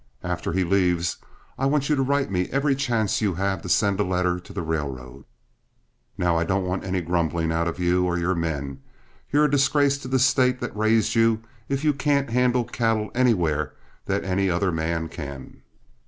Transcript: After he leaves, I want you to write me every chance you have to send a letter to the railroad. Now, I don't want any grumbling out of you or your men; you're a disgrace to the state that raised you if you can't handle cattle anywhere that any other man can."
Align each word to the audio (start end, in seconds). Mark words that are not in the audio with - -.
After 0.23 0.51
he 0.51 0.63
leaves, 0.63 1.17
I 1.59 1.67
want 1.67 1.87
you 1.87 1.95
to 1.95 2.01
write 2.01 2.31
me 2.31 2.47
every 2.49 2.73
chance 2.73 3.21
you 3.21 3.35
have 3.35 3.61
to 3.61 3.69
send 3.69 3.99
a 3.99 4.03
letter 4.03 4.39
to 4.39 4.51
the 4.51 4.63
railroad. 4.63 5.25
Now, 6.17 6.37
I 6.39 6.43
don't 6.43 6.65
want 6.65 6.83
any 6.83 7.01
grumbling 7.01 7.51
out 7.51 7.67
of 7.67 7.77
you 7.77 8.03
or 8.07 8.17
your 8.17 8.33
men; 8.33 8.81
you're 9.31 9.45
a 9.45 9.51
disgrace 9.51 9.99
to 9.99 10.07
the 10.07 10.17
state 10.17 10.59
that 10.59 10.75
raised 10.75 11.13
you 11.13 11.43
if 11.69 11.83
you 11.83 11.93
can't 11.93 12.31
handle 12.31 12.63
cattle 12.63 13.11
anywhere 13.13 13.73
that 14.07 14.23
any 14.23 14.49
other 14.49 14.71
man 14.71 15.07
can." 15.07 15.61